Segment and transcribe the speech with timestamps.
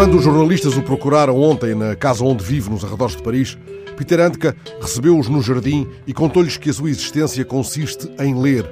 [0.00, 3.58] Quando os jornalistas o procuraram ontem na casa onde vive, nos arredores de Paris,
[3.98, 8.64] Peter Handke recebeu-os no jardim e contou-lhes que a sua existência consiste em ler.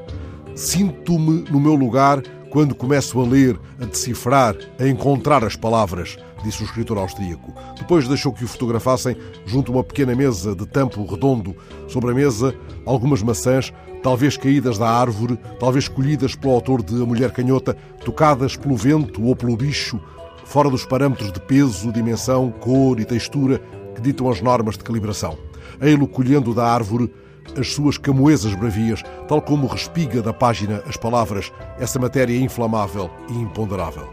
[0.54, 6.62] Sinto-me no meu lugar quando começo a ler, a decifrar, a encontrar as palavras, disse
[6.62, 7.52] o escritor austríaco.
[7.78, 9.14] Depois deixou que o fotografassem
[9.44, 11.54] junto a uma pequena mesa de tampo redondo.
[11.88, 12.54] Sobre a mesa,
[12.86, 13.70] algumas maçãs,
[14.02, 19.22] talvez caídas da árvore, talvez colhidas pelo autor de A Mulher Canhota, tocadas pelo vento
[19.22, 20.00] ou pelo bicho,
[20.48, 23.60] fora dos parâmetros de peso, dimensão, cor e textura
[23.94, 25.36] que ditam as normas de calibração.
[25.78, 27.12] Ei-lo colhendo da árvore
[27.54, 33.34] as suas camoesas bravias, tal como respiga da página as palavras, essa matéria inflamável e
[33.34, 34.08] imponderável.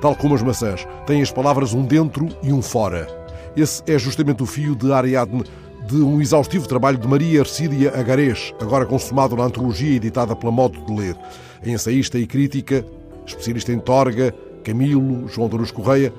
[0.00, 3.06] Tal como as maçãs, têm as palavras um dentro e um fora.
[3.54, 5.44] Esse é justamente o fio de Ariadne
[5.86, 10.80] de um exaustivo trabalho de Maria Ercília Agarés, agora consumado na antologia editada pela Modo
[10.80, 11.16] de Ler.
[11.62, 12.84] Ensaísta e crítica,
[13.26, 16.12] especialista em Torga, Camilo, João Douros Correia,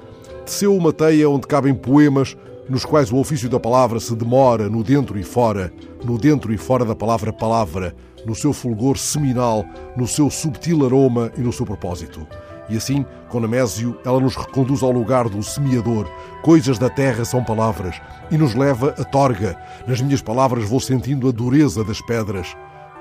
[0.46, 2.38] teceu uma teia onde cabem poemas
[2.70, 6.58] nos quais o ofício da palavra se demora no dentro e fora, no dentro e
[6.58, 11.66] fora da palavra palavra, no seu fulgor seminal, no seu subtil aroma e no seu
[11.66, 12.26] propósito.
[12.68, 16.10] E assim, com Nemésio, ela nos reconduz ao lugar do semeador.
[16.42, 18.02] Coisas da terra são palavras
[18.32, 19.56] e nos leva a torga.
[19.88, 22.56] Nas minhas palavras vou sentindo a dureza das pedras.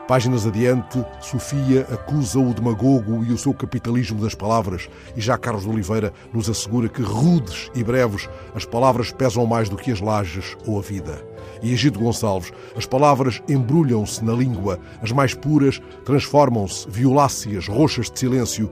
[0.07, 5.65] Páginas adiante, Sofia acusa o demagogo e o seu capitalismo das palavras, e já Carlos
[5.65, 10.59] Oliveira nos assegura que, rudes e breves, as palavras pesam mais do que as lajes
[10.67, 11.27] ou a vida.
[11.63, 18.19] E Egito Gonçalves, as palavras embrulham-se na língua, as mais puras transformam-se, violáceas, roxas de
[18.19, 18.71] silêncio.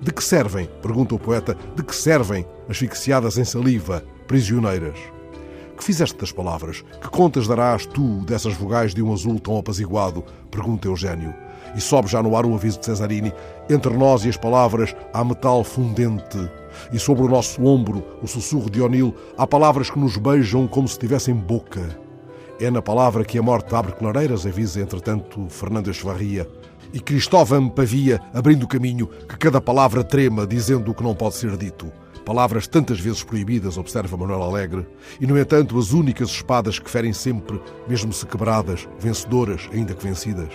[0.00, 4.98] De que servem, pergunta o poeta, de que servem, asfixiadas em saliva, prisioneiras?
[5.80, 6.84] Que fizeste das palavras?
[7.00, 10.22] Que contas darás tu dessas vogais de um azul tão apaziguado?
[10.50, 11.32] Pergunta Eugênio.
[11.74, 13.32] E sobe já no ar o aviso de Cesarini.
[13.70, 16.38] Entre nós e as palavras há metal fundente.
[16.92, 20.86] E sobre o nosso ombro, o sussurro de Onil, há palavras que nos beijam como
[20.86, 21.98] se tivessem boca.
[22.60, 26.46] É na palavra que a morte abre clareiras, avisa entretanto Fernando Echevarria.
[26.92, 31.56] E Cristóvão pavia, abrindo caminho, que cada palavra trema, dizendo o que não pode ser
[31.56, 31.90] dito.
[32.30, 34.86] Palavras tantas vezes proibidas, observa Manuel Alegre,
[35.20, 40.06] e no entanto as únicas espadas que ferem sempre, mesmo se quebradas, vencedoras, ainda que
[40.06, 40.52] vencidas.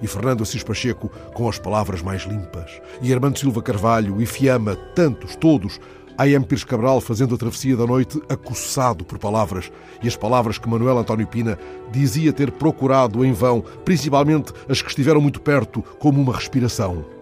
[0.00, 2.80] E Fernando Assis Pacheco com as palavras mais limpas.
[3.02, 5.80] E Armando Silva Carvalho e Fiamma, tantos, todos,
[6.16, 6.46] A.M.
[6.46, 9.68] Pires Cabral fazendo a travessia da noite acossado por palavras,
[10.00, 11.58] e as palavras que Manuel António Pina
[11.90, 17.15] dizia ter procurado em vão, principalmente as que estiveram muito perto, como uma respiração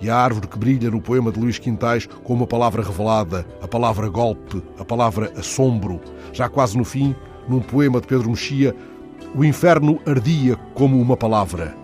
[0.00, 3.68] e a árvore que brilha no poema de Luís Quintais com uma palavra revelada, a
[3.68, 6.00] palavra golpe, a palavra assombro.
[6.32, 7.14] Já quase no fim,
[7.48, 8.74] num poema de Pedro Mexia,
[9.34, 11.74] o inferno ardia como uma palavra.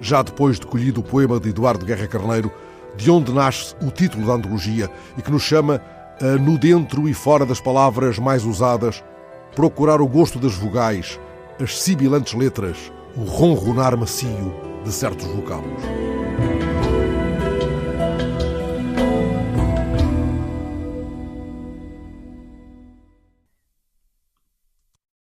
[0.00, 2.50] Já depois de colhido o poema de Eduardo Guerra Carneiro,
[2.96, 5.80] de onde nasce o título da antologia e que nos chama
[6.20, 9.02] a, no dentro e fora das palavras mais usadas,
[9.54, 11.18] procurar o gosto das vogais,
[11.60, 16.17] as sibilantes letras, o ronronar macio de certos vocábulos.